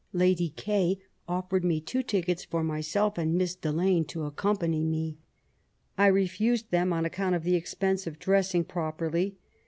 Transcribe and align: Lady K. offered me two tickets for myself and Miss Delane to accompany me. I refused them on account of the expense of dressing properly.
Lady 0.13 0.49
K. 0.55 0.97
offered 1.27 1.63
me 1.63 1.79
two 1.79 2.01
tickets 2.01 2.43
for 2.43 2.63
myself 2.63 3.19
and 3.19 3.35
Miss 3.35 3.53
Delane 3.55 4.03
to 4.05 4.23
accompany 4.23 4.83
me. 4.83 5.19
I 5.95 6.07
refused 6.07 6.71
them 6.71 6.91
on 6.91 7.05
account 7.05 7.35
of 7.35 7.43
the 7.43 7.53
expense 7.53 8.07
of 8.07 8.17
dressing 8.17 8.63
properly. 8.63 9.37